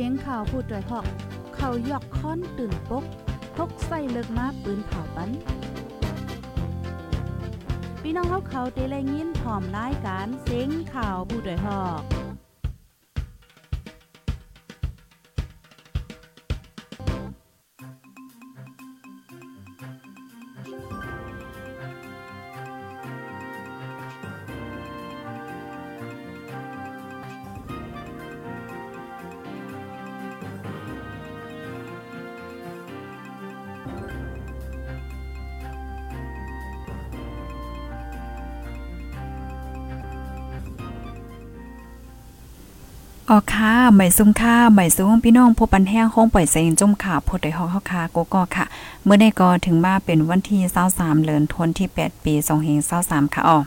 [0.00, 1.06] สียงข่าวพูดด้วยหอก
[1.56, 3.04] เขายอกค้อนตื่นปก
[3.56, 5.30] พกใส่เลิกมาปืนเผาปัน
[8.02, 12.02] พี่น้องเขาเขาเตะแลยินหอมรายการเสียงข่าวผู้ด้วยหอก
[43.30, 48.64] ออค่ะใหม่ซุ้มค่าใหม่ซุ้มพี่น้องพบปันแห้งห้องปล่อยเสียงจมขาพดได้ฮอกเฮาคาโกก็ค่ะ
[49.04, 50.58] เมื่อได้ก็ถึงมาเป็นวันที่
[50.92, 52.34] 23เดือนธันวาคมที่8ปี
[52.84, 53.58] 2523ค่ะอ๋อ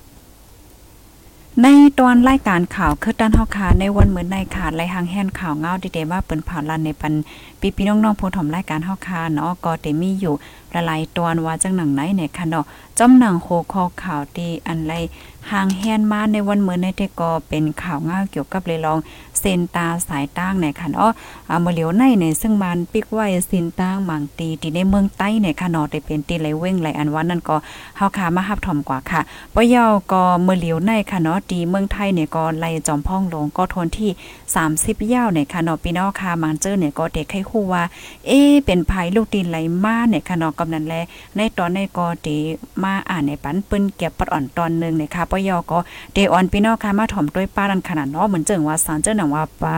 [1.62, 1.68] ใน
[2.00, 7.14] ตอนรายการข่าวคือด้านเฮาคาในวันเหมือนในขาดไลหางแห่นข่าวเงาดีๆว่าเปิ้นผ่าลันในปัน
[7.60, 10.34] ปีพี่น้องๆผู้ถมรายการเฮาคาเนาะก็ได้มีอยู่
[10.72, 12.66] หลายตอนว่าจังหนังไหนเนี่ยค่ะเนาะ
[12.98, 14.94] จอมหนังโคคอข่าวดีอันไร
[15.52, 19.00] ห่างแฮนมาในวันเมื่อในเตก็เป็นข่าวเงาเกี่ยวกับเลยลอง
[19.40, 21.12] เซนตาสายตั้งในค่ะเนาะ
[21.50, 27.56] อ่าเมื่อเหลียวในเนี่ยซึ่งมันปิกไว้เซนตั้งบางตีที่ในเมืองใต้เนี่ยค่ะเนาะได้เป็นตีไหลเว้งไหลอันวันนั้นก็
[27.98, 29.22] เฮาคามาฮับถ่อมกว่าค่ะ
[29.56, 34.10] ปะเยาก็เมื่อเหลียวในค่ะเนาะตีเมืองไทยเนี่ยก็ไล่จอมพ่องลงก็ทนที่
[34.60, 37.84] 30ยาวเนี่ยค่ะเนาะพี่น้องค่ะมันเจอเนี่ยก็เด็กให้ฮู้ว่า
[38.28, 40.96] เอ๊เป็นภัยลูกตีไหลมาเนี่ยค่ะเนาะกำนันแล
[41.36, 42.36] ในตอนในก็ตี
[42.84, 45.78] มาอ่านในปันปืนเก็บปัดอ่อนตอนนึงเนี่ยค่ะปะเยาก็
[46.14, 49.76] เดออนพี่น้องค่ะมาถ่อมด้วยป้าดันขนาดเนาะเหมือนเจิงว่าสารเจ้าหนังว่าปา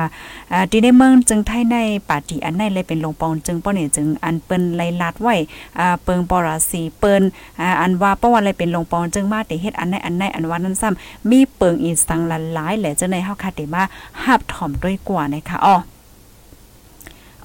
[0.51, 1.77] อ่าที่ในเมืองจึงไทยใน
[2.09, 5.35] ปาติอันในเลยเป็นลงปองจึงป้อเนี่ยจึงอันเปิ้นไลลัดไว้
[5.79, 7.21] อ่าเปิงปราสีเปิ้น
[7.61, 13.83] อ่าอันว่าป้อว่าอะไรเป็นลงปองจึงมาแต่เฮ็ดอันในอันในอันว่านั้นซ้ำมีเปิงอีสังหลายแหละเจ้าในเฮาคาเตมา
[14.23, 15.75] หับถ่อมด้วยกว่านะคะอ้อ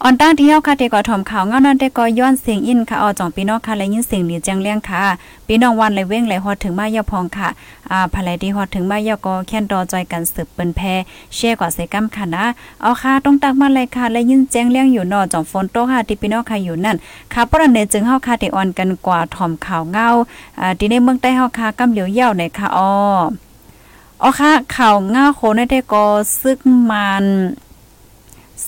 [0.02, 5.02] ออนตั้งที่เฮาค่ะเตก็ถอมข่าวเงานั้นเตก็ย้อนเสียงอินค่ะออจ่องพี่น้องค่ะและยินเสียงดีจังเลี้ยงค่ะ
[5.46, 7.48] พี่น้องวันเลยเว้งเลยฮอดถึงมายาพองค่ะ
[7.90, 10.80] อ่าภายที่ฮอดถึงมายาก็แค่นรอจอยกันสืบเปิ้นแพ
[11.34, 12.44] แช่กว่าเสกัมค่ะนะ
[12.82, 16.96] เอาค่ะต้องตักมาเลยค่ะและยินแจ้งเลี้ยงอยู่นอจ่องฝนโตค่ะที่พี่น้องค่ะอยู่นั่น
[17.32, 20.08] ค่ะปรเนจึงเฮาค่ะเตออนกันกว่าถอมข่าวเงา
[20.60, 22.90] อ่าที่ในเมืองใต้เฮาค่ะกำเหลียวเย่าในค่ะอ้อ
[24.22, 26.04] อ๋อค่ะข่าวเงาโคในได้ก็
[26.40, 26.58] ซึก
[26.90, 27.26] มัน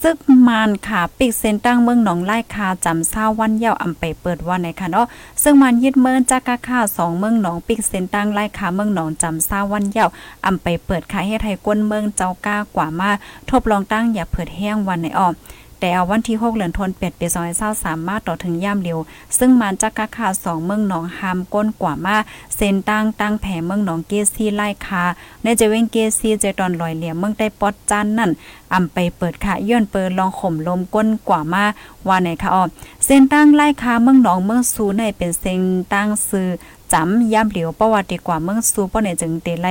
[0.02, 0.16] ซึก
[0.48, 5.06] มานค่ะปิกเซนตั้งเมืองหนองไล่คาจำเศร้าวันเย้าอำไปเปิดวันในค่ะเนาะ
[5.42, 10.06] ซึ่งมันยึดเมืองจากกาค่าสองเมืองหนองปิกเซนตั้งไล่คาเมืองหนองจำเศร้าวันเย้า
[10.46, 13.10] อำไปเปิดขายให้ไทยก้นเมืองเจ้าก้ากว่ามา
[13.50, 15.32] ทบลองตั้งอย่าเผิดแห้งวันในออม
[15.80, 17.26] แต่เอาวันที่ 6เดือนธันวาคมปี
[17.66, 18.98] 2023มารถต่อถึงย่ามเร็ว
[19.38, 22.16] ซึ่งมันจักกะคา2เมืองหนองหามก้นกว่ามา
[22.56, 25.04] เส้นตั้งตั้งแผ่เมืองหนองเกซีไล่คา
[25.42, 28.30] ในจะเว้งเกซีเจตอนลอยเหลี่ยมเมืองได้ปอดจันนั่น
[28.74, 31.64] อำไปเปิดค่ะย้อนเปิดลองข่มลมก้นกว่ามา
[32.08, 32.62] ว่าไหนคะอ้อ
[33.04, 35.60] เส้นตั้งไล่คาเมืองหนองเมืองสูในเป็นเส้น
[35.92, 36.48] ตั้งซื้อ
[36.92, 39.68] จำย่ำเหลียวประวัติกว่าเมืองซูป้อในจึงเตไล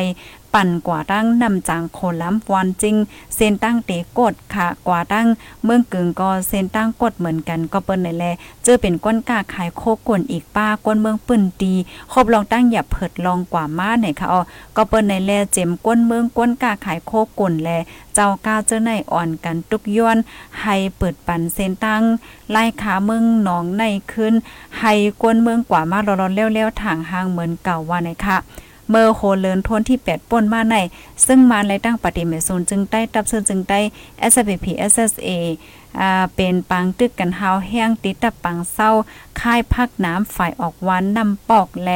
[0.53, 2.95] ปั่นกว่าตั้งนำจางโคล้ำวันจริง
[3.35, 5.27] เส้นตั้งเตกดค่ะกว่าตั้ง
[5.63, 8.25] เมืองกึ่งก็เส้นตั้งกดเหมือนกันก็เปิ้นในแล
[8.63, 11.73] เจอเป็นก้นกาขายโคกวนอีกป้าก้นเมืองปื้นตี
[12.11, 14.41] ครบลองตั้งอย่าเผิดลองกว่ามาไหนค่ะอ๋อ
[14.75, 17.69] ก็เปิ้นในแลเจ็มก้นเมืองก้นกาขายโคกวนแล
[18.15, 20.17] เจ้าก้าเจ้าในอ่อนกันทุกย้อน
[20.61, 22.03] ให้เปิดปันเส้นตั้ง
[22.51, 23.83] ไล่ขาเมืองหนองใน
[24.13, 24.33] ขึ้น
[24.79, 28.37] ให้กวนเมืองกว่ามาร้อนๆเร็วๆทางห่างเหมือนเก่าว่าไหนค่ะ
[28.89, 30.75] เมื่อโคเลินทนที่8ป่นมาใน
[31.27, 33.79] ซึ่งมาและตั้งปฏิเมโซนจึงได้ตับซึ่งจึงได้
[34.31, 35.29] SPP SSA
[35.99, 38.91] อ่าเป็นปังตึกกันเฮาแห้งติดตับปังเศร้า
[39.39, 41.91] ค่ายพักน้ำฝ่ายออกวันนำปอกแล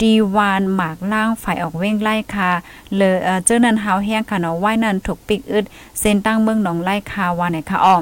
[0.00, 2.50] ดีวานหมากล่างฝ่ายออกเว้งไล่ค่ะ
[2.94, 5.64] เลอเจ้านันเฮาแห้งค่ะเนาะไว้นันถูกปิกอึด
[6.00, 7.96] เส้นตั้งเมืองหนองไล่ค่ะว่าไหนค่ะอ้อ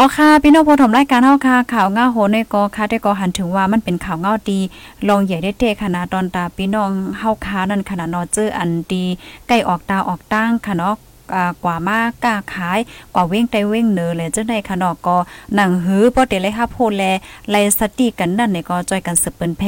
[0.00, 4.60] อ๋อค่ะพี่น้องผู้ชมรายการเฮาค่ะข่าวเงาโหในกอค่ะได้กอหันถึงว่ามันเป็นข่าวเงาดี
[5.08, 9.04] ลองใหญ่ได้เตขนาดตอนตาพี่น้องเฮาค่ะนั่นขนาดนอเจออันดี
[9.48, 10.94] ใกล้ออกตาออกตั้งค่ะเนาะ
[11.64, 12.78] กว่ามากกาขาย
[13.14, 15.16] กว่าเว้งไตเว้งเนอเลยจังได๋ค่ะเนาะก็
[15.54, 17.02] หนังหือบ่ได้เลยค่ะโพแล
[17.50, 19.62] ไลสติกันนั่นในก็จอยกันสืบเปิ้นแพ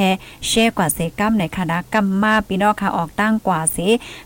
[0.46, 3.78] แชร์กว่าเสกำในคณะกรรมมาพี่น้องค่ะออกตั้งกว่าเส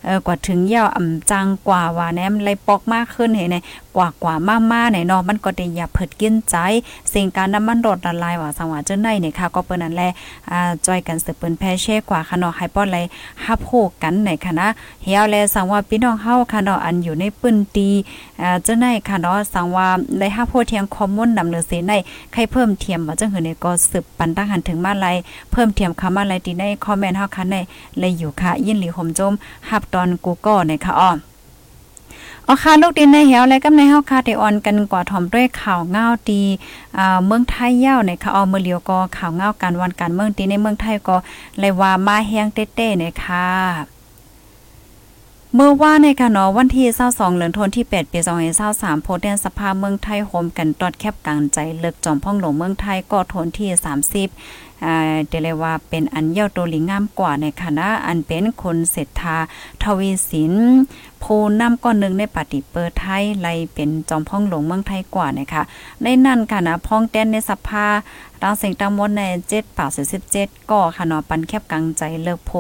[0.05, 3.57] เอ่อกว่าถึงยาวอ่ำจังกว่าว่าแนมไลปอกมากขึ้นเห็นไหน
[3.97, 4.35] กว่ากว่า
[4.71, 6.57] มาๆในเนาะมันก็ได้อย่าเผิดกินใจ
[7.13, 10.09] สิ่งการน้ำมันรดละลายว่าสังว่าจังได๋เนี่ยค่ะก็เปิ้นนั่นแหละ
[10.51, 12.97] อ่าจอยกันสืบเปิ้นแพแชร์กว่าค่ะเนาะให้ป้อไล
[13.45, 13.71] ฮับโฮ
[14.03, 14.67] กันในคณะ
[15.05, 17.89] เฮียวแลสังว่าพี่น้องเฮาค่ะเนาะอันอยู่ในปืนตี
[18.41, 19.89] อ่าจังได๋ค่ะเนาะสังว่า
[20.19, 21.93] ได้ฮับโฮเทียงคอมมอนนำเลือเสใน
[22.33, 25.07] ใครเพิ่มเทียมว่าจังหือเนี่ยก็สืบปันตั้งหันถึงมาไล
[25.53, 27.57] เพิ่มเทียมคำมาไลตีในคอมเมนต์เฮาค่ะใน
[27.99, 29.33] เลยอยู่ค่ะ ยินหลีห่มจม
[29.69, 31.11] ฮับตอนกูก็ในค่ะอ้อ
[32.47, 36.43] เอาค่ะลูกดินในเหวและกำในเฮาค่ะได้ออนกันกว่าถ่อมด้วยข่าวเงาดี
[36.99, 41.17] อ่าเมืองไทยยาวในค่ะเอามือเลียวก็ข่าวเงาการวันการเมืองตีในเมืองไทยก็
[41.59, 43.94] เลยว่ามาแฮงเต้ๆเนี่ยค่ะ
[45.57, 48.19] เมื่อว่าในค่ะเนาะวันที่22เดือนธันวาคมที่8ปี
[48.61, 53.71] 2023โพสต์แดนสภาเมืองไทยโฮมกันตอดแคบกลางใจเลิกจอมพ่องหลวงเมืองไทยก็ทนที่
[54.27, 59.37] 30อ่าเดเลว่าเป็นอันเย่าโตลิงามกว่าในคณะอันเป็นคนเศรษฐา
[59.83, 60.53] ทวีสิน
[61.23, 65.63] ผู้นำก้อนหนึ่งในปฏิเปิดไทยไลเป็นจอมพ่องหลวงเมืองไทยกว่านะคะ
[66.03, 67.87] ในนั่นค่ะนะพ่องแต้นในสภา
[68.43, 69.23] ดังเสียงตามดใน
[69.53, 69.91] 7ป่าก
[70.35, 72.53] 17ก็ค่ะเนาะปันแคบกลางใจเลิกโพ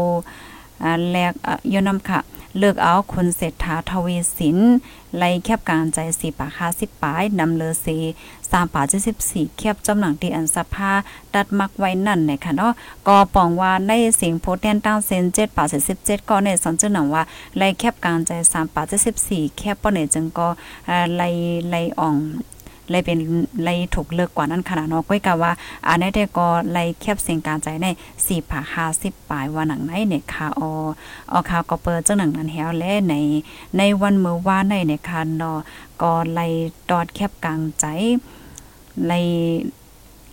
[0.83, 1.33] อ่าแลก
[1.75, 2.21] ยนำค่ะ
[2.59, 4.59] เลือกเอาคนเศรษฐาทวีสิน
[5.17, 7.87] ไล่แคบกางใจสีปากาสิบปายนำเลอเซ
[8.51, 10.93] สามปาเจ็ดสิบสี่แคบจำหนังตีอันสภา
[11.35, 12.73] ดัดมักไว้นั่นเนี่ยค่ะเนาะ
[13.09, 17.23] ก็ปองว่าในเสียงโพสแทนตั้งเซนเจ็ดปากเจ็ดสิบเจ็ดก็ในสอนจื้อหนังว่า
[17.57, 20.49] ไล่แคบกางใจสามปาเจ็ดสิบสี่แคบป้อเนี่ยจึงก็
[20.89, 21.29] อ่าไล่
[21.71, 22.17] ไล่อ่อง
[22.91, 23.19] เลยเป็น
[23.65, 25.53] เลยถูกเลิกกว่านั้นขนาดเนาะก้อยกะว่า
[25.89, 27.87] อันนี้แต่ก็เลยแคบเสียงการใจใน
[28.27, 30.71] สี่ผาห้าสิบปลายวันหนังไหนเนี่ยค่ะออ
[31.33, 33.15] อข่าวก็เปิดจังหนังนั้นแฮวและใน
[33.79, 35.59] ในวันเมื่อวานในเนี่ยค่ะเนาะ
[36.03, 36.53] ก็เลย
[36.91, 37.87] ตอดแคบกลางใจ
[39.07, 39.27] เลย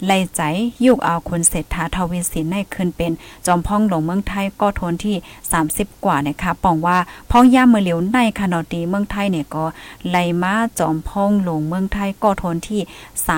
[0.06, 0.42] ไล่ใจ
[0.86, 3.12] ยุกเอาคุณเศรษฐาทวีสินให้ขึ้นเป็น
[3.46, 5.16] จอมพ่องหลวงเมืองไทยก็ทนที่
[5.60, 6.98] 30 กว่านะคะปองว่า
[7.32, 9.66] พ่องย่าเมือเหลียวในคณะตีเมืองไทยเนี่ยก็
[10.10, 12.82] ไล่มาจอมพ่องหลวงเมืองไทยก็ทนที่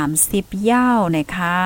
[0.09, 1.57] 30ย่าวนะคะ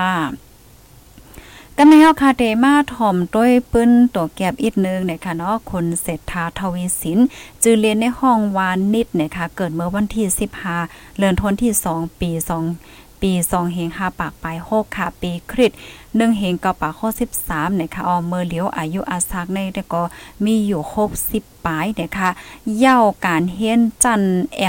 [1.79, 7.19] กันในเฮาคาเดมาถ่อมด้วยปื้นตัวแก็บอีกนึงนะคะเนาะคุณเศรษฐาทวีสิน
[7.63, 10.25] จือเรียนในห้องวานนิดนะคะเกิดเมื่อวันที่
[10.73, 12.31] 15เดือนธันวาคมที่ 2 ปี
[12.71, 15.71] 2 ปี2เฮง5ปากปลาย6ค่ะ ปีคริส
[16.03, 16.93] 1เฮง9ปาก
[17.37, 19.59] 63นะคะออมเมอร์เลียวอายุอาซักใน
[19.93, 20.03] ก็
[20.45, 20.81] มีอยู่
[21.23, 22.29] 60ปลายนะคะ
[22.77, 24.23] เย่าการเฮียนจัน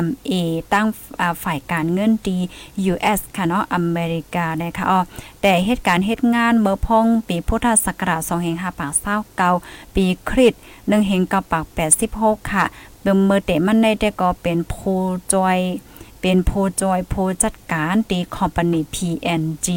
[0.07, 0.33] MA
[0.73, 0.87] ตั้ง
[1.43, 2.39] ฝ่ายการเงินดี
[2.93, 5.01] US ค่ะเนาะอเมริกานะคะอ๋อ
[5.43, 8.93] แต่เหตุการณ์เหตุงานเมื่อพองปีพุทธศักราช2เฮง5ปาก
[9.45, 11.65] 29ปีคริส1เฮง9ปาก
[12.09, 12.65] 86 ค่ะ
[13.03, 15.01] เบิ่มเมื่อเตมันในแต่ก็เป็นผู้
[15.33, 15.59] จอย
[16.21, 16.51] เป็นโพ
[16.81, 19.69] จอยโพจัดการตีคอมพานี PNG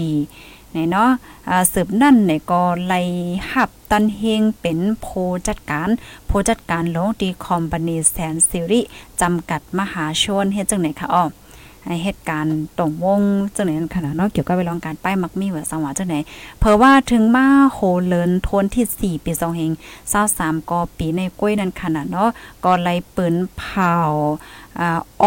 [0.72, 1.10] ไหนเนาะ
[1.74, 3.02] สืบนั่นในก็ไล่
[3.52, 5.08] หับตันเฮงเป็นโพ
[5.48, 5.90] จัดการ
[6.28, 8.82] โพจัดการลงตีคอมพานีแสนซิริ
[9.22, 11.26] จำกัดมหาชนเฮ็ดจังไหนคะอ้อ
[12.04, 13.22] เหตุการณ์ตรงวง
[13.56, 16.16] จังไหนขนาดเนาะเกี่ยวกับไปลองการป้ายมักมีเว่าสังหวะจังไหน
[16.60, 19.72] เพราะว่าถึงมาโหเลินทนที่ 4 ปี2เฮง
[20.22, 22.30] 23ก็ปีในกล้วยนั่นขนาดเนาะ
[22.64, 23.96] ก็ไล่ปืนเผา
[24.80, 25.26] อ่าอ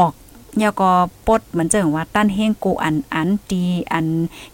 [0.63, 0.91] อกยก็
[1.27, 4.07] ปดเหมือนเจิงว่าตั้นเฮงกูอันอันดีอัน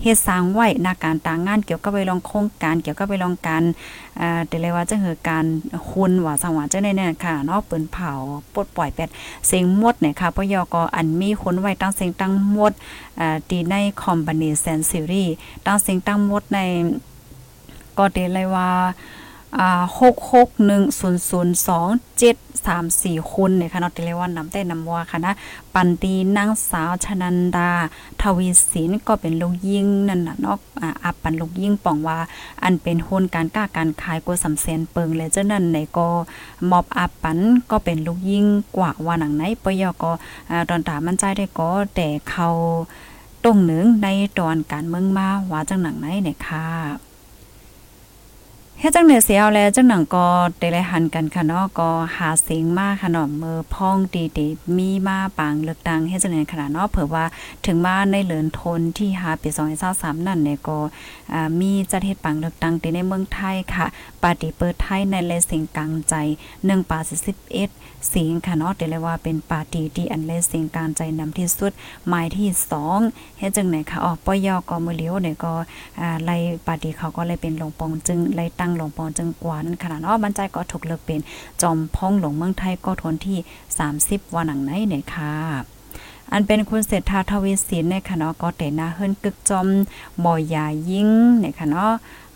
[0.02, 3.62] เฮ็ดสร้างไว้นาการต่างงานเกี่ยวกับไปลองโครงการเกี่ยวกับไปลองการ
[4.20, 5.44] อ่าแต่เลยว่าจะคือการ
[5.88, 8.12] หุนว่าสังว่าจะได้เนี่ยค่ะเนาะเปืนเผา
[8.54, 9.08] ปดปล่อยแปด
[9.46, 12.72] เสียงมดเนี่ยค่ะพยก็อันมีคนไว้ตั้งเสียงตั้งมด
[13.20, 15.24] อ่าตีในคอมพานีแซนซิรี
[15.66, 16.58] ตั้งเสียงตั้งมดใน
[17.98, 18.70] ก็เดเลยว่า
[20.00, 21.88] หกหกหนึ่งศูนย์ศูนย์สอง
[22.18, 22.36] เจ็ด
[22.66, 25.34] สามสี่คุณเนี่ยค่ะเนาะเรียกว่านำแต่นำว่าค่ะนะ
[25.74, 27.70] ปันตีนางสาวชนันดา
[28.20, 32.18] ทวีศิลก็เป็นลูกยิ่งนั่นน่ะนาะอ่าอับปันลูกยิ่งป่องว่า
[32.62, 36.08] อันเป็นหุ้นการกล้าการขายกว่าสำเสนเปิงเลยเจ้านั่นในก็
[36.70, 37.38] มอบอับปัน
[37.70, 40.12] ก็เป็นลูกยิ่งกว่าว่าหนังไหนปยก็
[40.68, 42.48] ตอนตามันใจได้ก็แต่เขา
[43.44, 46.66] ตรงหนึ่งในตอนการเมืองมาว่าจังหนังไหนเนี่ยค่ะ
[48.82, 50.26] เฮ็ดจังเนี่ยเสียเอาแล้วจังหนังก็
[50.58, 53.96] ได้ไลหันกันค่ะเนาะก็หาเสียงมาค่ะเนาะมือพ้อง
[54.38, 57.24] ดีๆมีมาปางเลือกตังเฮ็ดจังเนี่ยขนาดเนาะเผื่อว่า
[57.66, 59.48] ถึงมาในเหลือนทนที่หาปี
[59.88, 60.78] 2023นั่นเนี่ยก็
[61.32, 63.86] อ่ามีจัดเฮ็ดปังเลือกตังในเมืองไทยค่ะ
[64.22, 66.14] ปาร์ตี้เปิดไทยในเลเสียงกลางใจ
[66.54, 71.72] 1ปา11เสียงค่ะเนาะได้เลยว่าเป็นปาร์ตี้ที่อันเลเสียงกลางใจนำที่สุด
[72.08, 72.48] หมายที่
[72.94, 75.52] 2เฮ็ดจังไหนค่ะอ๋อปยก็มือเลี้ยวเนี่ยก็
[76.00, 81.20] อ่าไล่ปาร์ตี้เขาก็เลยเป็นลงปองจึงไล่ตั้งหลวงปอจึงกว่านั้นขนาดเนาะบรรจัยก็ถูกเลิกเป็น
[81.62, 83.38] จอมพ้องหลวงเมืองไทยก็ทนที่
[83.86, 85.34] 30 วันหนังไหนเนี่ยค่ะ
[86.32, 89.66] อันเป็นคุณเศรษฐาทวีสินในคณะก็เตนาเฮิรนกึกจอม
[90.24, 91.08] มอยายิ่ง
[91.42, 91.82] ในคณะ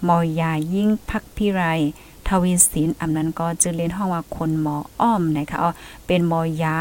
[0.09, 1.63] มอยายิ่งพักพิไร
[2.29, 5.71] ทวีสินอำนั้นก็จะเรียนห้องว่าคนหมออ้อมนะคะอ๋อ
[6.07, 6.77] เป็นหมอยา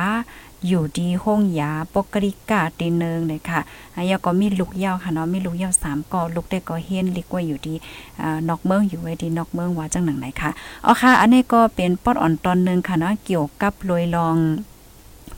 [0.68, 3.60] อยู่ดีห้องยาปกริกาตีเนึงเลยค่ะ
[3.96, 7.76] อายก็มีลูกเยาค่ะเนาะมีลูกเยาสามก็ลูกได้ก็เฮียนลิกไว้อยู่ดี
[8.22, 10.50] อ่นอกเมืองอยู่ไว้ดีนอกเมืองว่าจังหนังไหนค่ะ
[10.86, 14.38] อ๋อค่ะ อันนี้ก็เป็นปอดอ่อนตอนนึงค่ะเนาะเกี่ยวกับลอยลอง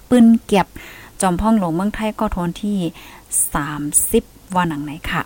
[0.09, 0.67] ปืนเก็บ
[1.21, 2.77] จอมพ่องหลวงเมืองไทยก็ทนที่
[3.71, 5.21] 30 วันหนังไหนค่ะ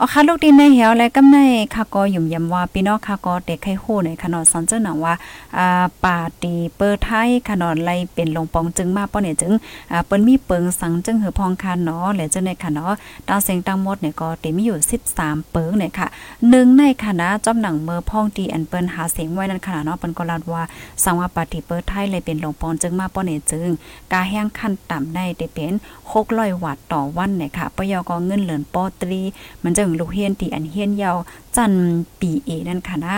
[0.00, 1.38] อาค่ะลูกดินในเหี่ยวและกำใน
[1.74, 5.14] ค่ะก็ยุ่มยำว่าพี่น้องค่ะก็เด็กไข้โหในขนอสันเจ้าหนังว่า
[5.58, 9.52] อ่าป่าตีเปิดไทยขนอไลเป็นลงปองจึงมาป้อเนี่ยจึง
[9.92, 12.92] อ่าเปิ้นมีเปิงสังจึงหือพองคันเนาะและจึงในค่ะเนาะ
[13.28, 14.78] ตาเสียงตังหมดเนี่ยก็เต็มีอยู่
[15.14, 16.06] 13 เปิงเนี่ยค่ะ
[16.50, 20.62] หนึ่งในคณะจอมหนังเมอพองตีอันเปิ้นหาเสียงไว้นั้นขนาดเนาะเปิ้นก็ลาดว่า
[21.04, 23.68] สังว่าป่าตีเปิดไทยเลยเป็นลงปองจึงมาป้อเนี่ยจึง
[24.12, 25.72] กาแห้งขั้นต่ำได้ได้เป็น
[26.12, 29.20] 600วัตต์ต่อวันเนี่ยค่ะปยก็เงินเหลือนปอตรี
[29.62, 31.16] มันจึงลูกเฮียนตีอันเฮียนยาว
[31.56, 31.72] จัน
[32.20, 33.16] ปีเอนั่นค่ะนะ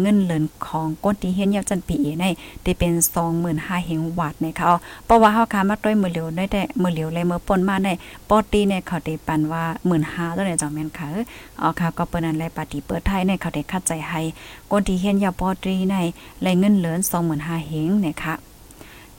[0.00, 2.24] เงินเหลือนของก้นตีเฮียนยาวจันปีเอใน
[2.62, 2.92] ได้เป็น
[3.38, 4.72] 25,000เฮงวัตต์นะคะ
[5.04, 7.88] เพราะว่าเฮาคามาด้วยมือเหลียวได้แต่มือเหลียวเลยมือปนมาใน
[8.28, 9.64] ปอตีเนี่ยเขาได้ปันว่า
[10.00, 11.08] 15,000ตัวเนี่ยจังแม่นค่ะ
[11.60, 14.20] อ๋อค่ะก็เปิ้นนั้นแลปฏิเปิดไทยเนี่ยเขาได้คัดใจให้
[14.70, 15.96] ก้นตีเฮียนยาวปอตีใน
[16.42, 17.00] เลเงินเหลือน
[17.32, 18.34] 25,000เฮงเนี่ยค่ะ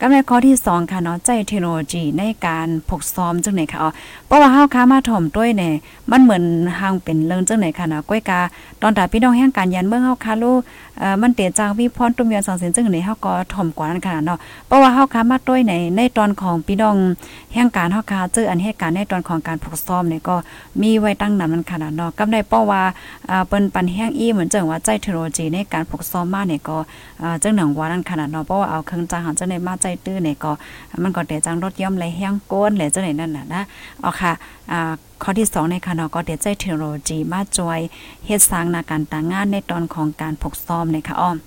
[0.02, 3.90] กำในข้อที่2ค่ะเนาะใจเทคโนโลยีในการพกซ้อมจังไหนค่ะอ๋อ
[4.28, 5.74] เพราะว่าเฮาค้ามาถ่อมด้วยเนี่ย
[6.12, 6.44] มันเหมือน
[6.80, 8.40] ห่างเป็นเรื่องจังไหนค่ะเนาะก้อยกา
[8.82, 10.52] ตอนตาพี่น้องแห่งการยันเมืองเฮาค้าลู
[11.00, 16.96] เอ่อมันเตจางวิพรตุ้มยอนสังเสียนจังไหนเฮาก็ถ่อมกว่านั้นขนาดเนาะเพราะว่าเฮาค้ามาด้วยในในตอนของพี่น้อง
[17.54, 20.36] แห่งการเฮาค้าเจออันเหตุการณ์ในตอนของการฝึกซ้อมเนี่ยก็
[20.82, 22.82] มีไว้ตั้งนำมันขนาดเนาะกำได้เพราะว่า
[23.28, 26.78] เอ่าเปิ้นปันแห่งอีเหมือนจังว่าใจเทคโนโลยีในการฝึกซ้อมมาเนี่ยก็
[27.20, 30.52] เอ่าจังหนังว่านั้นขนาดเนาะเพราะว่าเอาเครื่องจังหันจังได๋มาใจตื้อเนี่ยก็
[31.04, 33.64] มันก็แต่จังรถย่อมไหลแห้งโกนแหละจังได๋นั่นน่ะนะ
[34.02, 34.32] เอาค่ะ
[34.72, 34.92] อ่า
[35.24, 37.80] ข้อที่2ในค่ะเนาะก็เดี๋ยวใจเทคโนโลยีมาจอย
[38.26, 41.38] เฮ็ดสร้างนาการต่างงานในตอนของการฝึกซ้อมในค่ะอ้อม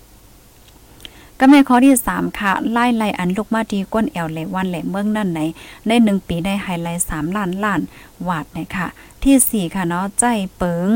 [1.39, 5.41] ก็ในข้อที่ 3 ค่ะ ไล่ไล่อันลูกมาดีก้นแอวเลยวันแหลเมืองนั่นไหน
[5.87, 7.81] ใน 1 ปีได้ไฮไลท์3ล้านล้าน
[8.29, 8.87] วาดนะคะ
[9.25, 10.25] ที่ 4 ค่ะเนาะใจ
[10.57, 10.91] เปิง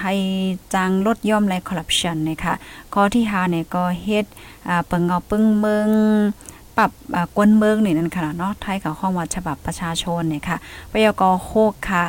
[0.00, 0.14] ให้
[0.74, 2.54] จังลดย่อมและคอร์รัปชันนะคะ
[2.94, 4.26] ข้อที่5เนี่ยก็เฮ็ด
[4.86, 5.88] เปิงเงาปึ้งเมือง
[6.76, 6.90] ปรับ
[7.36, 10.56] กวนเมืองนี่นั่นค่ะเนาะไทยกับข้องวัดฉบับประชาชนเนี่ยค่ะ
[10.90, 12.04] ปยกโคกค่ะ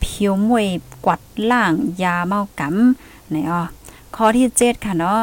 [0.00, 0.66] เพียวมวย
[1.04, 1.72] กวัดล่าง
[2.02, 3.62] ยาเมากำเนี่ยอ๋อ
[4.16, 5.20] ข้อที่ 7 ค่ะเนาะ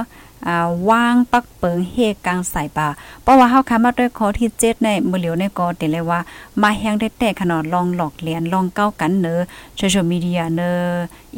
[0.89, 1.95] ว่างปักเปิงเฮ
[2.25, 2.87] กลางสายป่า
[3.23, 6.19] เพราะว่าเฮาค้ามาด้วยข้อที่7ในมื้อเหลียวในก็ติเลยว่า
[6.61, 9.35] มาแฮงได้แต่ขนาดลองหลอกเลียนลองเก้ากันเนอ
[9.77, 10.71] โซเชียลมีเดียเนอ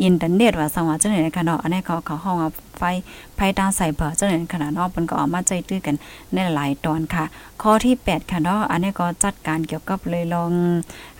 [0.01, 2.37] อินเทอร์เน็ตว่าสังว่าจังได๋ค่ะเนาะอันนี้เขาเขาห้อง
[2.77, 2.83] ไฟ
[3.35, 5.95] ไฟตาใส่เบอร์จังได๋ขนาดนาะเพิ่นก็ออกมาใจตื้อกัน
[6.33, 7.25] ในหลายตอนค่ะ
[7.61, 10.51] ข้อที่ 8 ค่ะเนาะอันนี้ก็จัดการเกี่ยวกับเลยลอง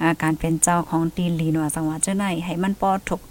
[0.01, 3.21] อาการเป็นเจ้าของตีนลีนว่าสังว่าจังได๋ให้มันปอถูก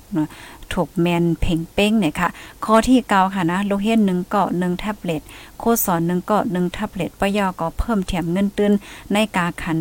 [0.73, 2.29] ถูกแมนเพ่งเป้งเนี่ยค่ะ
[2.65, 5.23] ข้อที่9ค่ะนะ โลเฮียน1เกาะ1แท็บเล็ต
[5.59, 8.73] โคสอน1เกาะ1แท็บเล็ตปยอก็เพิ่มเทียมเงินตื้น
[9.13, 9.79] ในกาคัน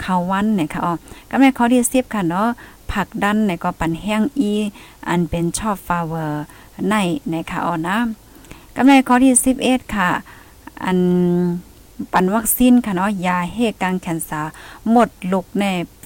[0.00, 0.94] เขาวันเนี่ยค่ะอ๋อ
[1.30, 2.48] ก็แม่ข้อที่10ค่ะเนาะ
[2.92, 4.52] ผักดันเนี่ยก็ปั่นแห้งอี
[5.08, 6.44] อันเป็นชอบฟาเวอร์
[6.88, 6.94] ใน
[7.32, 7.98] นะคะอ๋อนะ
[8.74, 10.10] ก็แม่ข้อที่11ค่ะ
[10.84, 10.98] อัน
[12.12, 14.42] ปันวัคซีนค่ะเนาะยาเฮกังแคนซา
[14.90, 15.64] หมดลุกใน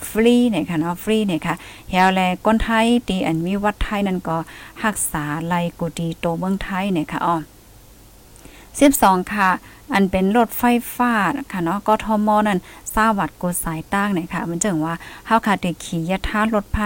[0.09, 1.55] ฟรีเนี่ยค่ะเนาะฟรีเนี่ยค่ะ
[1.91, 4.37] เฮลแลคนไทยตีอันมีวัดไทยนั่นก็
[4.83, 7.37] รักษาไลกูดีโตเมืองไทยเนี่ยค่ะอ๋อ
[8.81, 9.51] 12 ค่ะ
[9.95, 10.63] อันเป็นรถไฟ
[10.97, 11.13] ฟ้า
[11.53, 12.59] ค่ะเนาะกทมนั่น
[12.95, 14.95] ซาวัดกดสายตั้งเนี่ยค่ะ มันจึงว่า
[15.27, 16.79] เฮาค่ะได้ขี่ยะท่ารถไฟ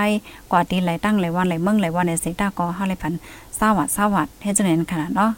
[0.50, 3.12] กว่าตีไหลตั้งไหลวันไหลเมืองไหลวันในเสต้าก็เฮาเลยพัน
[3.58, 5.30] ซาวัดซาวัดเฮ็ดจังได๋ขนาดเนาะ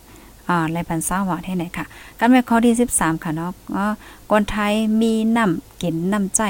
[0.48, 1.84] อ่าไรพันซาวัดให้ไหนค่ะ
[2.18, 3.86] กันแม่ข้อที่ 13 ค่ะเนาะก็
[4.30, 6.42] คนไทยมีน้ำกินน้ำใจ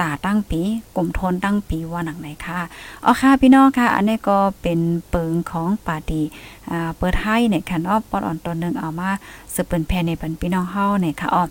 [0.00, 0.60] ตาตั้งปี
[0.96, 2.60] กลุ่มทนตั้งปีว่าหนังไหนค่ะ
[3.04, 4.80] อ๋อค่ะพี่น้องค่ะ อันนี้ก็เป็น
[5.10, 6.22] เปิงของปาดี
[6.70, 9.10] อ่าเปิดให้เนี่ยค่ะเนาะปอดอ่อนตอนนึงเอามา
[9.54, 11.42] สืบเปิ้นแพในปันพี่น้องเฮาเนี่ยค่ะอ๋อ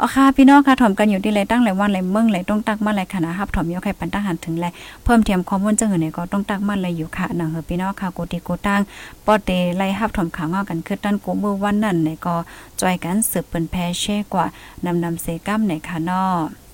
[0.00, 4.66] อ๋อค่ะพี่น้องค่ะถ่มกันอยู่ที่ไรตั้งไรวันไรเมืองไรต้องตักมาไรค่ะนะครับถ่มยกให้ปันตั้งหันถึงไร
[5.04, 8.80] เพิ่มเทียมข้อมูลจังหือเนี่ยก็ต้องตักมาไรอยู่ค่ะหนังเฮอพี่น้องค่ะกูติกูตั้ง
[9.26, 12.34] ปอดเตไล่ฮับถ่มขางอกันคือตั้นกูมือวันนั้นเนี่ยก็
[12.80, 14.46] จอยกันสืบเปิ้นแพเช่กว่า
[14.84, 16.65] นำนำเซกัมเนี่ยค่ะเนาะ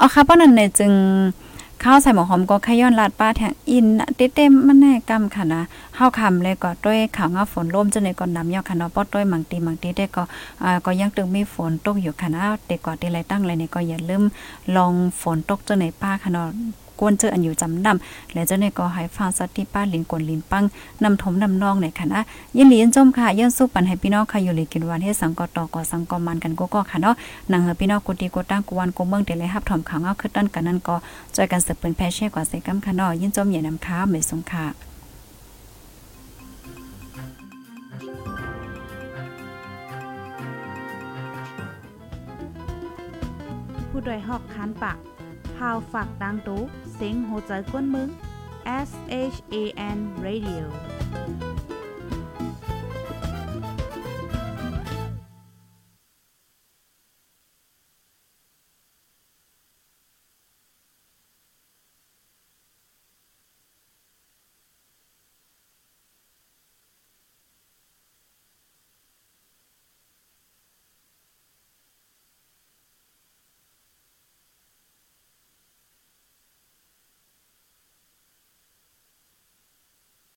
[0.00, 0.92] อ๋อค่ะป้านั่นเนี่ยจึง
[1.82, 3.86] ข้าวใส่หมอหอมก็ขย้อนลาดป้าแทงอิน
[4.34, 5.62] เต็มมันแน่กำค่ะนะ
[5.96, 10.22] เฮาคำเลยก็ด้วยข่าวงาฝนร่มจังได๋ก็นำยอค่ะเนาะป้อด้วยมังตีมังตีได้ก็
[10.62, 14.22] อ่าก็ยังตึงมีฝนตกอยู่ค่ะนะเด็กก่อนที่ไรตั้งเลยเนี่ยก็อย่าลืม
[14.76, 16.48] ลองฝนตกจังได๋ป้าค่ะเนาะ
[17.00, 20.64] กวนเจออันอยู่จำนำและเจ้าเนี่ยก็ให้ฟังสัตที่ป้าลินกวนลินปัง
[21.04, 22.20] นำถมนำนองในค่ะนะ
[22.56, 27.14] ยินดียินจมค่ะย้อนสู้ปันให้พี่น้องค่ะอยู่เลยกินวันให้สังกอตอก่อสังกอมันกันก็ก็ค่ะเนาะ
[27.52, 30.96] นางเฮพี่น้องกุฏิกุตั้งกวนกูเมืองเดเลยฮับถมขังเอาขึ้นต้นกันนั่นก็
[31.36, 34.66] จอยกันสืบเป็นแพเช่กว่าใส่กำค่ะเนาะยินจมอย่านำค้าไม่สงค่ะ
[43.98, 44.98] ผู้ดยหอกคานปาก
[45.56, 46.62] พาวฝากดังตู้
[46.96, 48.08] เซ็งโหใจกวนมึง
[48.88, 48.90] S
[49.34, 49.56] H A
[49.96, 50.64] N Radio